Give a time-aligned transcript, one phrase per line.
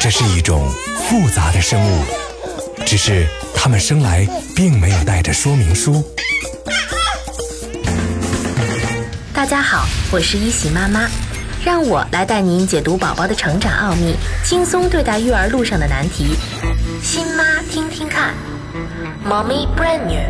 [0.00, 0.68] 这是一种
[1.08, 2.04] 复杂的生物，
[2.84, 3.24] 只是
[3.54, 4.26] 它们生来
[4.56, 6.04] 并没有带着说明书。
[9.32, 11.08] 大家好，我是一喜妈妈，
[11.64, 16.34] 让我来带您解读宝宝的成长奥秘，轻松对待育儿路上的难题。
[17.02, 18.34] 新妈听听看
[19.24, 20.20] ，Mommy brand new。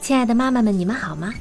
[0.00, 1.32] 亲爱的妈妈们，你们好吗？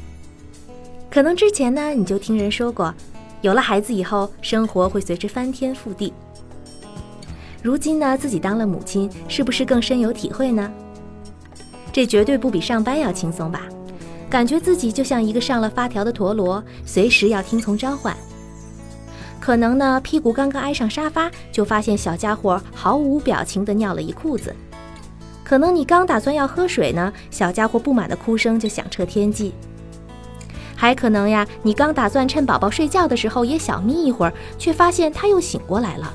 [1.09, 2.93] 可能之前呢，你就听人说过，
[3.41, 6.13] 有了孩子以后，生活会随之翻天覆地。
[7.63, 10.71] 如今呢，自己当了母亲，是不是更深有体会呢？
[11.91, 13.63] 这绝对不比上班要轻松吧？
[14.29, 18.15] 感觉自己就像一个上了发条的陀螺，随时要听从召唤。
[19.39, 24.55] 可能呢，屁股刚刚挨上沙发，就发现小家伙毫无表情地尿了一裤子。
[25.43, 29.51] 可能你刚打算要喝水呢，小家伙不满的哭声就响彻天际。
[30.75, 36.13] 还可能呀，你刚打算趁宝宝睡觉的时候也小眯一会儿，却发现他又醒过来了。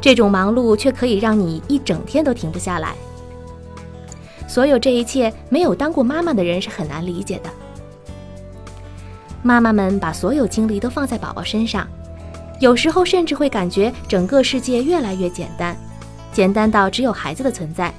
[0.00, 2.94] 这种忙碌却可以让你一整天都停不下来。
[4.52, 7.48] 所有这一切，没有当过妈妈的人是很难理解的。
[9.42, 11.88] 妈妈们把所有精力都放在宝宝身上，
[12.60, 15.74] 有时候甚至会感觉整个世界越来越简单，
[16.34, 17.90] 简单到只有孩子的存在。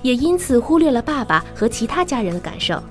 [0.00, 2.82] 也因此忽略了爸爸和其他家人的感受。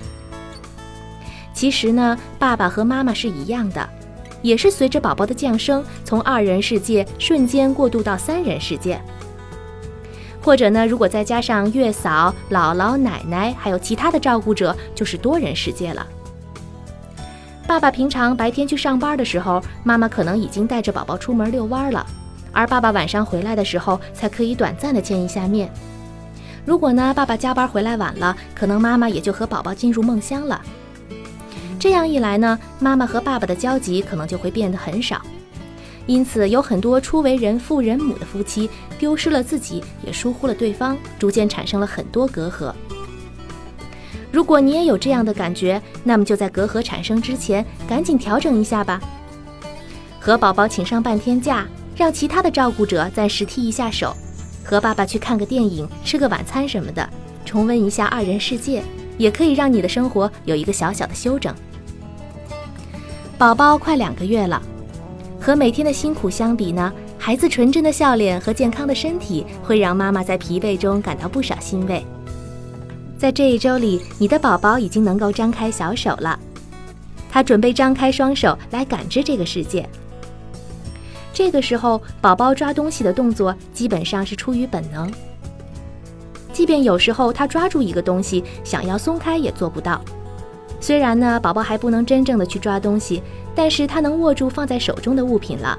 [1.52, 3.88] 其实呢，爸爸和妈妈是一样的，
[4.42, 9.02] 也是随着宝宝的降生，从二人世界瞬间过渡到三人世界。
[10.42, 16.06] 或者呢，如果再加上月嫂、姥姥、奶奶，还有其他的照顾者，就是多人世界了。
[17.64, 22.04] 爸爸平常白天去上班的时候，妈妈可能已经带着宝宝出门遛弯了，
[22.50, 25.70] 而爸爸晚上回来的时候，才可以短暂的见一下面。
[26.64, 30.60] 如果呢，爸爸加班回来晚了，可能妈妈也就和宝宝进入梦乡了。
[31.78, 35.22] 这样一来呢，妈妈和爸爸的交集可能就会变得很少。
[36.06, 38.68] 因此，有很多初为人父人母的夫妻，
[38.98, 42.72] 丢失了自己，也疏忽了对方，逐渐产生了很多隔阂。
[44.32, 49.00] 如果你也有这样的感觉，那么就在隔阂产生之前，赶紧调整一下吧。
[50.18, 54.16] 和宝宝请上半天假，让其他的照顾者暂时替一下手。
[54.64, 57.08] 和爸爸去看个电影、吃个晚餐什么的，
[57.44, 58.82] 重温一下二人世界，
[59.18, 61.54] 也可以让你的生活有一个小小的休整。
[63.36, 64.62] 宝宝快两个月了，
[65.42, 72.06] 和每天的辛苦相比呢，孩子纯真的笑脸和健康的身体会让妈妈在疲惫中感到不少欣慰。
[73.18, 76.38] 在这一周里，你的宝宝已经能够张开小手了，
[77.28, 79.84] 他准备张开双手来感知这个世界。
[81.32, 85.12] 这个时候，宝宝抓东西的动作基本上是出于本能。
[86.52, 90.00] 即便有时候他抓住一个东西，想要松开也做不到。
[90.82, 93.22] 虽然呢，宝宝还不能真正的去抓东西，
[93.54, 95.78] 但是他能握住放在手中的物品了，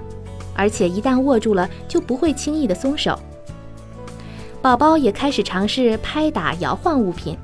[0.56, 3.20] 而且一旦握住了，就不会轻易的松手。
[4.62, 7.38] 宝宝也开始尝试拍打、摇晃物品，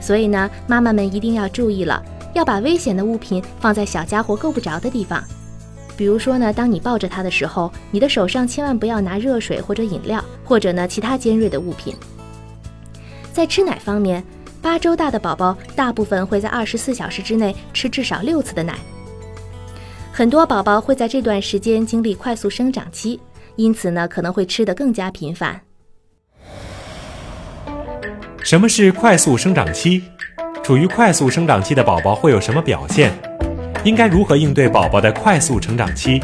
[0.00, 5.22] 所以呢，妈妈们一定要注意了，要把危险的物品放在小家伙够不着的地方。
[5.98, 11.94] 比如说呢，当你抱着他的时候，你的手上千万不要拿热水或者饮料，或者呢其他尖锐的物品。
[13.30, 14.24] 在吃奶方面，
[14.64, 18.74] 八周大的宝宝大部分会在二十四小时之内吃至少六次的奶。
[20.10, 23.20] 很多宝宝会在这段时间经历快速生长期，
[23.56, 25.60] 因此呢可能会吃得更加频繁。
[28.42, 30.02] 什么是快速生长期？
[30.62, 33.12] 处于快速生长期的宝宝会有什么表现？
[33.84, 36.22] 应该如何应对宝宝的快速成长期？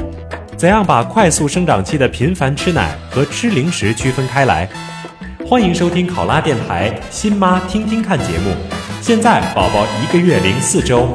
[0.56, 4.66] 怎样把快速生长期的频繁吃奶和吃零食区分开来？
[5.50, 8.54] 欢迎收听考拉电台《新妈听听看》节目。
[9.02, 11.12] 现在宝宝一个月零四周。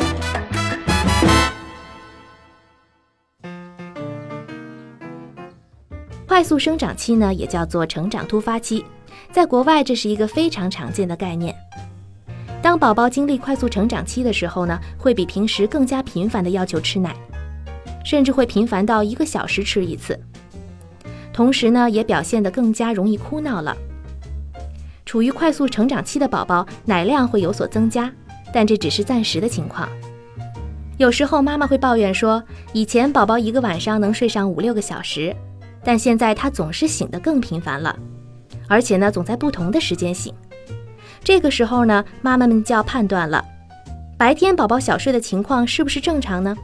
[6.27, 8.83] 快速生长期呢，也叫做成长突发期，
[9.31, 11.55] 在国外这是一个非常常见的概念。
[12.61, 17.15] 当宝宝经历快速成长期的时候呢，会比平时更加频繁的要求吃奶，
[18.03, 20.19] 甚至会频繁到一个小时吃一次。
[21.31, 23.73] 同时呢，也表现得更加容易哭闹了。
[25.05, 28.11] 处于快速成长期的宝宝，奶量会有所增加，
[28.51, 29.87] 但这只是暂时的情况。
[30.97, 32.41] 有时候妈妈会抱怨说，
[32.73, 35.35] 以前宝宝一个晚上能睡上五六个小时，
[35.83, 37.97] 但现在他总是醒得更频繁了，
[38.67, 40.33] 而且呢，总在不同的时间醒。
[41.23, 43.43] 这个时候呢，妈妈们就要判断了，
[44.17, 46.55] 白天宝宝小睡的情况是不是正常呢？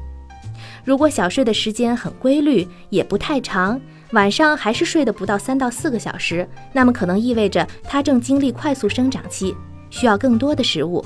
[0.84, 3.80] 如果小睡的时间很规律，也不太长，
[4.14, 9.56] 晚上还是睡得不到三到四个小时，那么可能意味着他正经历快速生长期，
[9.90, 11.04] 需要更多的食物。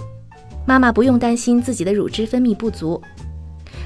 [0.66, 3.00] 妈妈不用担心自己的乳汁分泌不足。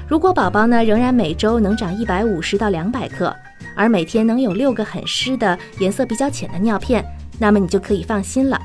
[0.08, 3.34] 如果宝宝呢仍然每周能长一百五十到两百克，
[3.76, 7.04] 而每天能有六个很湿的、颜色比较浅的尿片，
[7.38, 8.58] 那么你就可以放心了。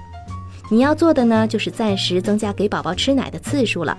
[0.72, 3.96] 你要做的呢，就是暂时增加给宝宝吃奶的次数了。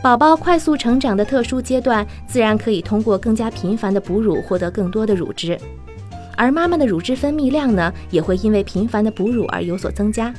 [0.00, 5.58] 宝宝快速成长的特殊阶段，自然可以通过更加频繁的哺乳获得更多的乳汁，
[6.36, 10.32] 而妈妈的乳汁分泌量呢，也会因为频繁的哺乳而有所增加。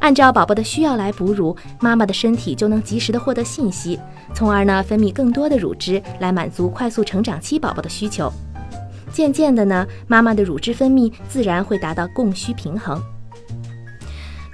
[0.00, 3.98] 按照宝宝的需要来哺乳，妈妈的身体就能及时的获得信息，
[4.34, 8.30] 从而呢分泌更多的乳汁来满足快速成长期宝宝的需求。
[9.10, 13.02] 渐渐的呢，妈妈的乳汁分泌自然会达到供需平衡。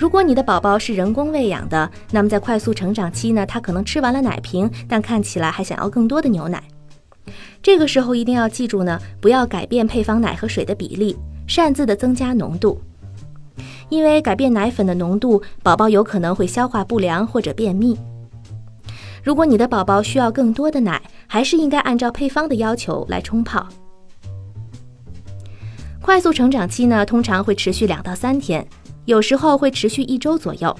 [0.04, 6.62] 如果你的宝宝是人工喂养的，那么在快速成长期呢，他可能吃完了奶瓶，但看起来还想要更多的牛奶。
[7.62, 11.16] 这个时候一定要记住呢，不要改变配方奶和水的比例，
[11.46, 12.78] 擅自的增加浓度，
[13.88, 17.98] 因为改变奶粉的浓度，宝宝有可能会消化不良或者便秘。
[19.22, 23.66] 如果你的宝宝需要更多的奶，还是应该按照配方的要求来冲泡。
[26.02, 28.68] 快速成长期呢，通常会持续两到三天，
[29.04, 30.74] 有时候会持续一周左右。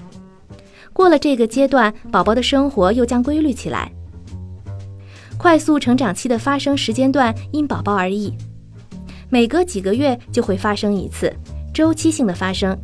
[0.92, 3.90] 过了这个阶段，宝宝的生活又将规律起来。
[5.36, 8.32] 快速成长期的发生时间段因宝宝而异，
[9.28, 11.34] 每隔几个月就会发生一次，
[11.74, 12.78] 周期性的发生。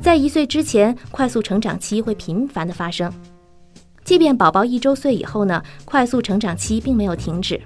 [0.00, 3.12] 在一岁之前，快速成长期会频繁的发生，
[4.04, 7.60] 即便宝宝一周岁以后呢，快速成长期并没有停止。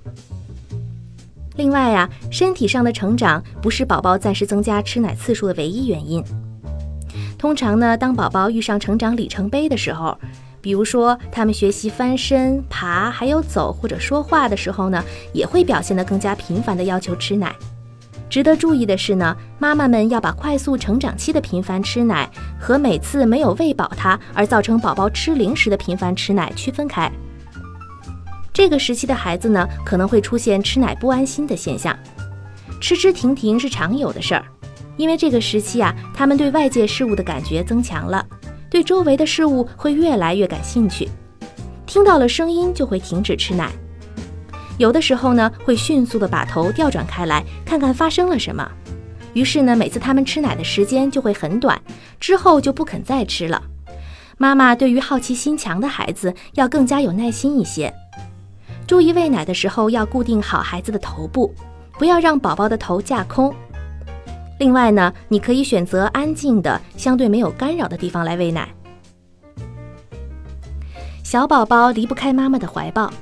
[1.57, 6.25] 另外呀，身体上的成长不是宝宝暂时增加吃奶次数的唯一原因。
[7.43, 10.17] 通常呢，当宝宝遇上成长里程碑的时候，
[10.61, 15.03] 比如说他们学习翻身、爬，还有走或者说话的时候呢，
[15.33, 17.53] 也会表现得更加频繁的要求吃奶。
[18.31, 22.31] 值得注意的是呢，妈妈们要把快速成长期的频繁吃奶
[22.61, 27.11] 和每次没有喂饱他而造成宝宝吃零食的频繁吃奶区分开。
[28.53, 31.99] 这个时期的孩子呢，可能会出现吃奶不安心的现象，
[32.81, 34.45] 吃吃停停是常有的事儿，
[34.97, 38.25] 因为这个时期啊，他们对外界事物的感觉增强了，
[38.71, 41.09] 对周围的事物会越来越感兴趣，
[41.87, 43.71] 听到了声音就会停止吃奶，
[44.79, 48.71] 有的时候呢，会迅速的把头调转开来，看看发生了什么，
[49.33, 51.81] 于是呢，每次他们吃奶的时间就会很短，
[52.21, 53.63] 之后就不肯再吃了。
[54.39, 57.93] 妈妈对于好奇心强的孩子要更加有耐心一些。
[58.87, 61.55] 注意喂奶的时候要固定好孩子的头部，
[61.99, 63.55] 不要让宝宝的头架空。
[64.59, 68.69] 另外呢，你可以选择安静的、相对没有干扰的地方来喂奶。
[71.23, 73.13] 小宝宝离不开妈妈的怀抱，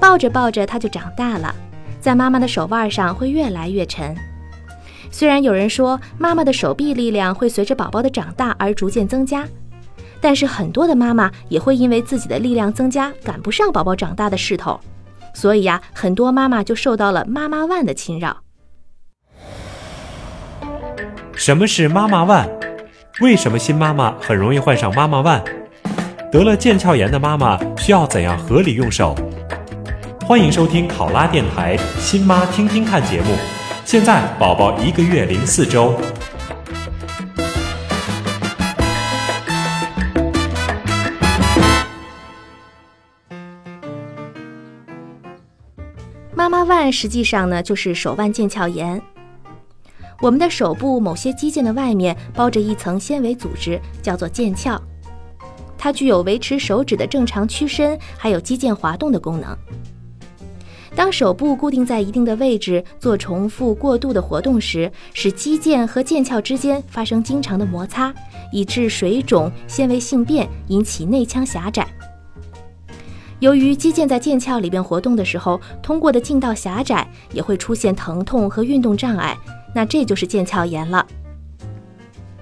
[0.00, 1.54] 抱着抱着他就长大了，
[2.00, 4.14] 在妈妈的手腕上会越来越沉。
[5.10, 9.46] 虽然有人说妈妈的手臂力量会随着宝宝的长大而逐渐增加。
[10.18, 14.80] 但是很多的妈妈也会因为自己的力量增加赶不上宝宝长大的势头，
[15.34, 18.38] 所以呀，很多妈妈就受到了妈妈腕的侵扰。
[21.36, 22.48] 什么是妈妈腕？
[23.20, 25.44] 为什么新妈妈很容易患上妈妈腕？
[26.32, 29.14] 得了腱鞘炎的妈妈需要怎样合理用手？
[30.22, 33.36] 欢迎收听考拉电台新妈听听看节目。
[33.84, 35.94] 现在宝宝一个月零四周。
[46.34, 49.02] 妈妈腕实际上呢，就是手腕腱鞘炎。
[50.20, 54.80] 我们的手部某些肌腱的外面包着一层纤维组织，叫做腱鞘，
[55.76, 59.56] 它具有维持手指的正常屈伸，还有肌腱滑动的功能。
[60.94, 68.14] 当手部固定在一定的位置，做重复过度的活动时，使肌腱和腱鞘之间发生经常的摩擦，
[68.50, 71.86] 以致水肿、纤维性变，引起内腔狭窄。
[73.40, 79.36] 由于肌腱在腱鞘里边活动的时候，通过的劲道狭窄，也会出现疼痛和运动障碍，
[79.76, 81.06] 那这就是腱鞘炎了。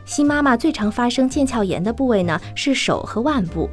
[0.04, 3.68] 新妈妈最常发生腱鞘炎的部位呢是手和腕部。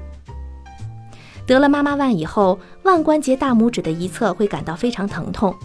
[1.46, 5.56] 得了妈妈腕以后，腕关节大拇指的一侧会感到非常疼痛，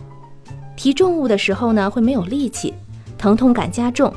[0.76, 2.74] 提重物的时候呢会没有力气，
[3.16, 4.12] 疼痛感加重。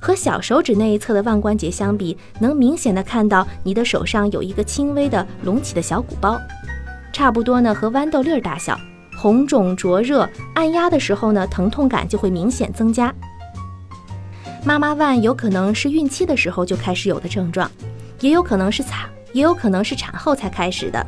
[0.00, 6.40] 和小手指那一侧的腕关节相比，能明显的看到你的手上有一个轻微的隆起的小鼓包，
[7.12, 8.78] 差不多呢和豌豆粒儿大小，
[9.16, 13.12] 红肿灼热，按压的时候呢疼痛感就会明显增加。
[14.64, 17.70] 妈妈腕有可能是孕期的时候就开始有的症状，
[18.20, 21.04] 也有可能是产，也有可能是产后才开始的。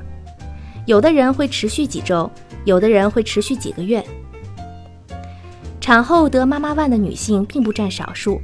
[0.87, 2.31] 有的人会持续几周，
[2.65, 4.03] 有的人会持续几个月。
[5.81, 8.41] 产后得妈妈腕的女性并不占少数，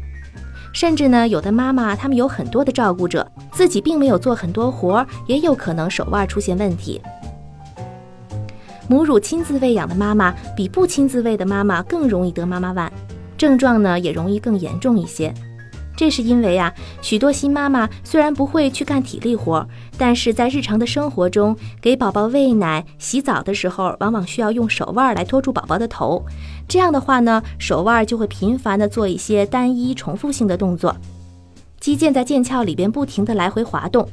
[0.72, 7.00] 甚至呢，有的妈妈她们有很多的照顾者，自己并没有做很多活，也有可能手腕出现问题。
[8.88, 12.92] 母乳亲自喂养的妈妈比不亲自喂的妈妈更容易得妈妈腕，
[13.38, 15.32] 症状呢也容易更严重一些。
[15.96, 19.64] 这是因为啊，许多新妈妈虽然不会去干体力活，
[19.96, 26.24] 但是在日常的生活中，给宝宝喂奶、洗澡的时候，往往需要用手腕来托住宝宝的头。
[26.66, 30.96] 这样的话呢，手腕就会频繁的做一些单一重复性的动作，
[31.78, 34.08] 肌腱在腱鞘里边不停的来回滑动。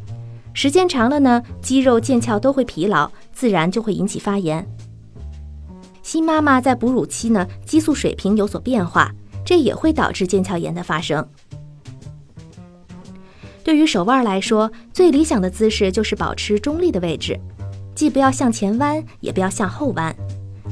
[0.54, 4.68] 时间长了呢，肌肉、腱鞘都会疲劳，自然就会引起发炎。
[6.04, 9.14] 新妈妈在哺乳期呢，激素水平有所变化，
[9.46, 11.26] 这也会导致腱鞘炎的发生。
[13.64, 17.40] 对于手腕来说，最理想的姿势就是保持中立的位置，
[17.96, 20.14] 既不要向前弯，也不要向后弯，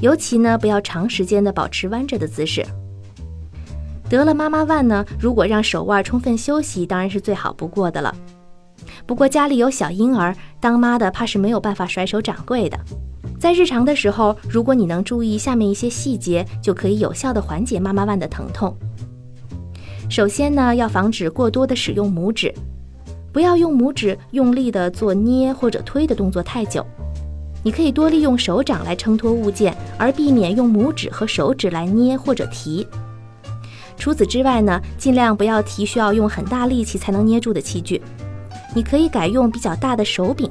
[0.02, 2.66] 尤其呢，不要长时间的保持弯着的姿势。
[4.10, 8.14] 得了妈妈腕呢，如果让手腕充分休息，当然是最好不过的了。
[9.06, 12.78] 不过家里有小婴儿，当妈的怕是没有办法甩手掌柜的。
[13.40, 18.76] 在日常的时候，如果你能注意下面一些细节，就可以有效的缓解妈妈腕的疼痛。
[20.10, 22.54] 首先呢，要防止过多的使用拇指，
[23.32, 26.86] 不要用拇指用力的做捏或者推的动作太久。
[27.64, 32.88] 你可以多利用手掌来撑托物件，而避免用拇指和手指来捏或者提。
[33.98, 38.02] 除此之外呢，尽量不要提需要用很大力气才能捏住的器具。
[38.74, 40.50] 你可以改用比较大的手柄，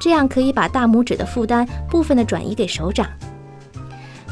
[0.00, 3.06] 这样可以把大拇指的负担部分的转移给手掌。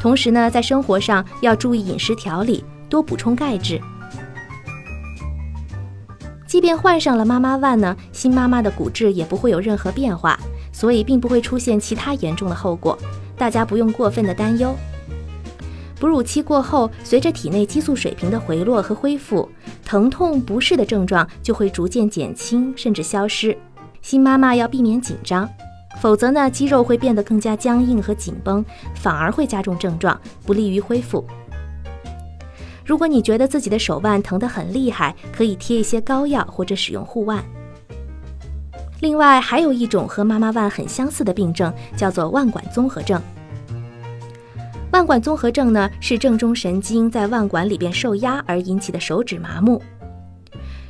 [0.00, 3.80] 同时呢，在生活上要注意饮食调理，多补充钙质。
[6.46, 10.38] 即便换上了妈妈腕呢，新妈妈的骨质也不会有任何变化，
[10.72, 12.98] 所以并不会出现其他严重的后果，
[13.36, 14.74] 大家不用过分的担忧。
[16.04, 19.48] 哺乳期过后，随着体内激素水平的回落和恢复，
[19.86, 23.56] 疼痛不适的症状就会逐渐减轻，甚至消失。
[24.02, 25.48] 新妈妈要避免紧张，
[26.02, 28.62] 否则呢，肌肉会变得更加僵硬和紧绷，
[28.94, 31.24] 反而会加重症状，不利于恢复。
[32.84, 37.42] 如果你觉得自己的手腕疼得很厉害，可以贴一些膏药或者使用护腕。
[39.00, 43.18] 另外，还有一种和妈妈腕很相似的病症，叫做腕管综合症。
[44.94, 49.82] 腕管综合症呢，是正中神经在腕管里边受压而引起的手指麻木。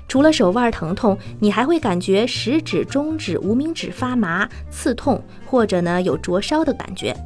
[0.06, 7.16] 除了手腕疼痛，你还会感觉食指、中指、无名指发麻、刺痛，或者呢有灼烧的感觉。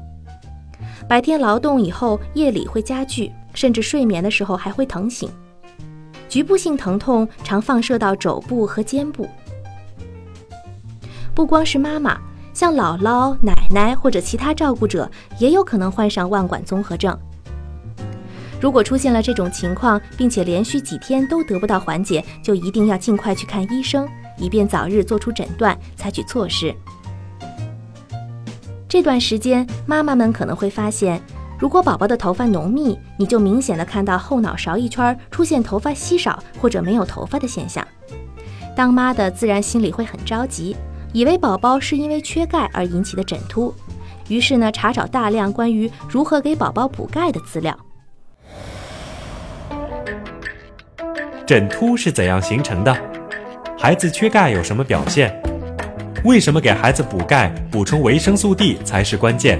[1.08, 5.28] 白天劳动以后，夜里会加剧，甚至睡眠的时候还会疼醒。
[6.28, 9.28] 局部性疼痛常放射到肘部和肩部。
[11.34, 12.16] 不光是妈妈。
[12.54, 17.16] 像姥姥、奶奶或者其他照顾者也有可能患上腕管综合症。
[18.60, 26.74] 如果出现了这种情况，并且连续几天都得不到缓解，就一定要尽快去看医生，以便早日做出诊断，采取措施。
[28.88, 31.22] 这段时间，妈妈们可能会发现，
[31.56, 37.86] 如果宝宝的头发浓密，你就明显的看到后脑勺一圈出现头发稀少或者没有头发的现象。
[38.74, 40.74] 当妈的自然心里会很着急。
[41.12, 43.74] 以为宝宝是因为缺钙而引起的枕秃，
[44.28, 47.76] 于是呢查找大量关于如何给宝宝补钙的资料。
[51.46, 52.94] 枕秃是怎样形成的？
[53.78, 55.34] 孩子缺钙有什么表现？
[56.24, 59.58] 为什么给孩子补钙、补充维生素 D 才是关键？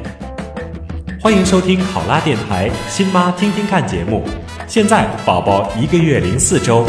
[1.21, 4.23] 欢迎收听考拉电台新妈听听看节目。
[4.67, 6.85] 现在宝宝一个月零四周。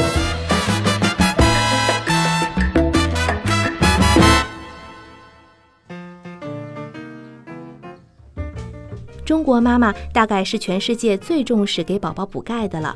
[9.49, 12.95] 国妈妈大概是全世界最重视给宝宝补钙的了。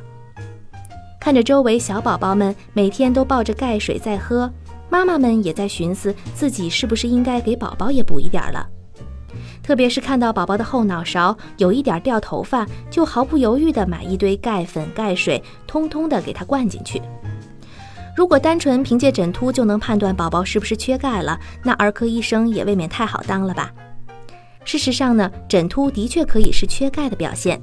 [1.19, 4.51] 看着周围小宝宝们每天都抱着钙水在喝，
[4.87, 8.67] 妈妈们也在寻思自己是不是应该给宝宝也补一点了。
[9.63, 17.01] 特别是看到宝宝的后脑勺有一点掉头发，就毫不犹豫地买一堆钙粉、钙水，通通的给他灌进去。
[18.15, 23.71] 如果单纯凭借枕秃就能判断宝宝是不是缺钙了，那儿科医生也未免太好当了吧。
[24.65, 27.61] 事实上呢，枕秃的确可以是缺钙的表现，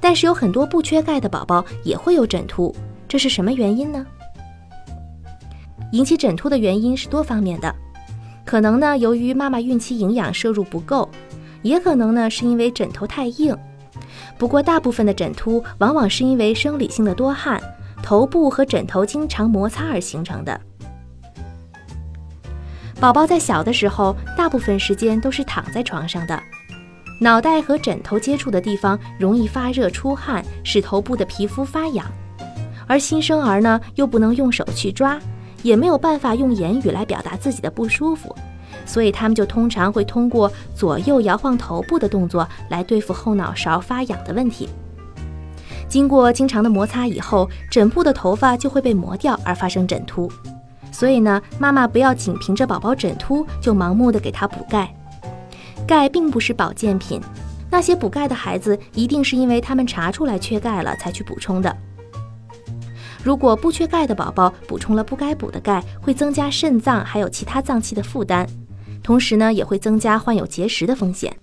[0.00, 2.74] 但是有很多不缺钙的宝宝也会有枕秃，
[3.08, 4.06] 这是什么原因呢？
[5.92, 7.74] 引起枕秃的原因是多方面的，
[8.44, 11.08] 可能呢由于妈妈孕期营养摄入不够，
[11.62, 13.56] 也可能呢是因为枕头太硬。
[14.36, 17.62] 不过大部分的枕秃往往是因为生理性的多汗、
[18.02, 20.60] 头部和枕头经常摩擦而形成的。
[23.00, 26.42] 宝宝在小的时候，大部分时间都是躺在床上的，
[27.20, 32.06] 脑袋和枕头接触的地方容易发热出汗，使头部的皮肤发痒。
[32.86, 35.18] 而新生儿呢，又不能用手去抓，
[35.62, 38.34] 也没有办法用言语来表达自己的不舒服，
[38.86, 44.68] 所以他们就通常会通过左右摇晃头部的动作来对付后脑勺发痒的问题。
[45.88, 50.30] 经过经常的摩擦以后，枕部的头发就会被磨掉而发生枕秃。
[50.94, 54.94] 所以呢，妈妈不要仅凭着宝宝枕秃就盲目的给他补钙。
[55.88, 57.20] 钙并不是保健品，
[57.68, 61.76] 那些补钙的孩子一定是因为他们查出来缺钙了才去补充的。
[63.24, 68.46] 如果不缺钙的宝宝补充了不该补的钙，会增加肾脏还有其他脏器的负担，
[69.02, 71.36] 同时呢，也会增加患有结石的风险。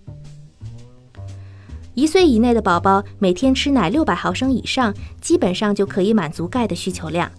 [1.93, 7.29] 一岁以内的宝宝每天吃奶六百毫升以上，基本上就可以满足钙的需求量。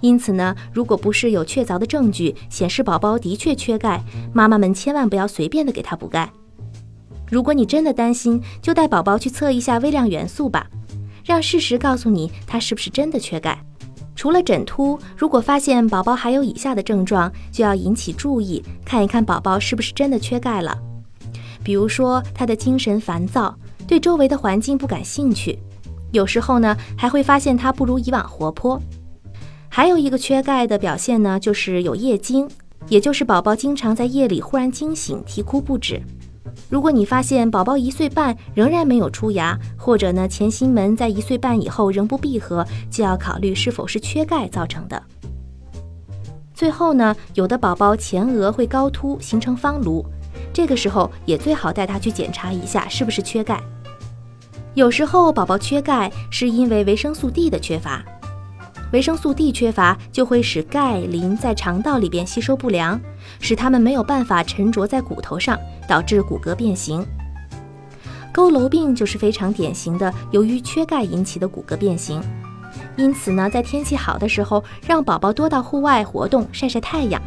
[0.00, 6.30] 因此呢，如果不是有确凿的证据显示宝宝的确缺钙，妈妈们千万不要随便的给他补钙。
[7.30, 10.66] 如果你真的担心，就带宝宝去测一下微量元素吧，
[11.24, 13.62] 让事实告诉你他是不是真的缺钙。
[14.16, 20.76] 除了枕秃，如果发现宝宝还有以下的症状，就要引起注意，看一看宝宝是不是真的缺钙了。
[21.62, 25.58] 比如说，他的精神烦躁，对周围的环境不感兴趣，
[26.10, 28.80] 有时候呢，还会发现他不如以往活泼。
[29.72, 32.46] 还有一个缺钙的表现呢，就是有夜惊，
[32.88, 36.02] 也就是宝宝经常在夜里忽然惊醒，啼哭不止。
[36.68, 45.00] 如果你发现宝宝一岁半仍然没有出牙，或者呢前心门在一岁半以后仍不闭合，就要考虑是否是缺钙造成的。
[46.52, 50.04] 最后呢，有的宝宝前额会高凸，形成方颅，
[50.52, 53.62] 这个时候也最好带他去检查一下是不是缺钙。
[54.74, 58.04] 有时候宝宝缺钙是因为维生素 D 的缺乏。
[58.92, 63.00] 维生素 D 缺乏就会使钙磷在肠道里边吸收不良，
[63.38, 67.06] 使它们没有办法沉着在骨头上，导致骨骼变形。
[68.34, 72.20] 佝偻病就是非常典型的由于缺钙引起的骨骼变形。
[72.96, 77.20] 因此呢，在天气好的时候，让宝宝多到户外活动，晒晒太阳，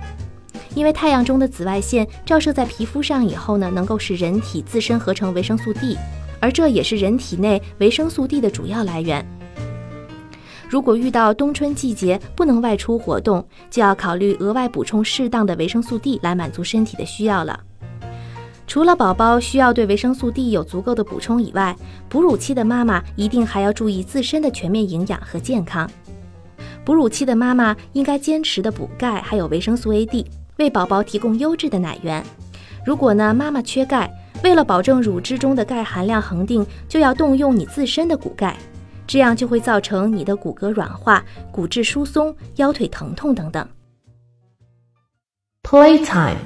[0.76, 5.98] 因为太阳中的紫外线照射在皮肤上以后呢，能够使人体自身合成维生素 D，
[6.40, 9.26] 而这也是人体内维生素 D 的主要来源。
[10.74, 17.60] 如果遇到冬春季节不能外出活动，就要考虑额外补充适当的维生素 D 来满足身体的需要了。
[18.66, 21.76] 除了宝宝需要对维生素 D 有足够的补充以外，
[22.10, 25.88] 哺乳期的妈妈一定还要注意自身的全面营养和健康。
[26.84, 30.26] 哺乳期的妈妈应该坚持的补钙，还有维生素 A、D，
[30.58, 32.26] 为宝宝提供优质的奶源。
[32.84, 34.12] 如果呢妈妈缺钙，
[34.44, 38.58] 为了保证乳汁中的钙含量恒定，就要动用你自身的骨钙。
[39.06, 43.68] 这样就会造成你的骨骼软化、骨质疏松、腰腿疼痛等等。
[45.64, 46.38] Playtime。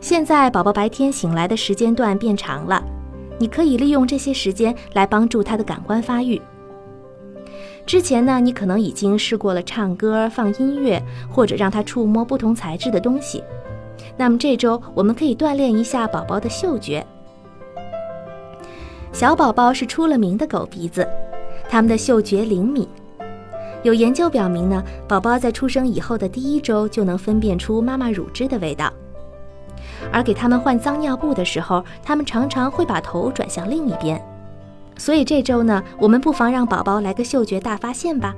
[0.00, 2.82] 现在宝宝白天醒来的时间段变长了，
[3.38, 6.40] 你可以利用这些时间来帮助他的感官发育。
[7.84, 13.42] 之前呢，你可能已经试过了唱歌、放音乐，或者让他触摸不同材质的东西。
[14.16, 17.04] 那么这周我们可以锻炼一下宝宝的嗅觉。
[19.12, 21.06] 小宝宝是出了名的狗鼻子，
[21.68, 22.86] 他们的嗅觉灵敏。
[23.82, 28.92] 有研究表明呢，宝宝在出生以后的第一周就能分辨出妈妈乳汁的味道。
[30.12, 34.20] 而给他们换脏尿布的时候，他们常常会把头转向另一边。
[34.96, 38.34] 所以这周呢，我们不妨让宝宝来个嗅觉大发现吧。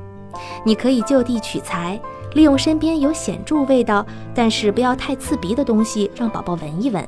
[0.65, 2.01] 你可以就地取材，
[2.35, 7.07] 利用身边有显著味道但是不要太刺鼻的东西，让宝宝闻一闻。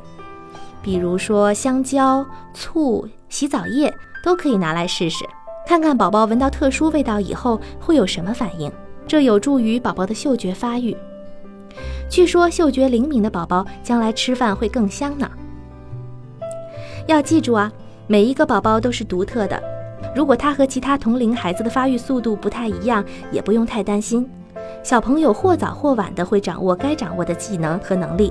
[0.82, 3.08] 比如说香蕉、醋。
[3.28, 3.90] 洗澡液
[4.22, 5.24] 都可以拿来试试，
[5.66, 8.70] 看看宝宝闻到特殊味道以后会有什么反应，
[9.06, 10.94] 这有助于宝宝的嗅觉发育。
[12.10, 15.30] 据说嗅觉灵敏的宝宝将来吃饭会更香呢。
[17.06, 17.72] 要记住啊，
[18.06, 19.58] 每一个宝宝都是独特的，
[20.14, 24.28] 如果他和其他同龄孩子的发育速度不太一样，也不用太担心。
[24.82, 28.30] 小朋友或早或晚的会掌握该掌握的技能和能力，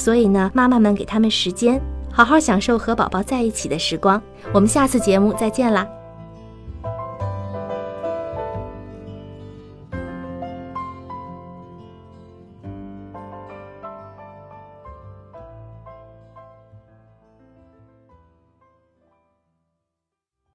[0.00, 1.78] 所以呢，妈妈们给他们时间。
[2.10, 4.20] 好好享受和宝宝在一起的时光，
[4.54, 5.86] 我们下次节目再见啦。